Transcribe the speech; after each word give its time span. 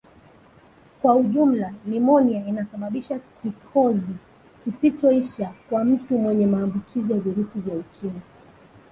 Kwa 1.01 1.15
ujumla 1.15 1.73
nimonia 1.85 2.45
inasababisha 2.47 3.19
kikozi 3.41 4.13
kisichoisha 4.63 5.53
kwa 5.69 5.83
mtu 5.83 6.17
mwenye 6.19 6.47
maambukizi 6.47 7.13
ya 7.13 7.19
virusi 7.19 7.59
vya 7.59 7.75
Ukimwi 7.75 8.21